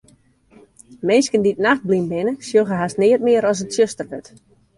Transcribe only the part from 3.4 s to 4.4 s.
as it tsjuster wurdt.